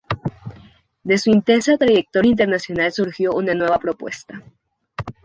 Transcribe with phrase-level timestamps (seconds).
[1.03, 4.41] De su intensa trayectoria internacional surgió una nueva propuesta.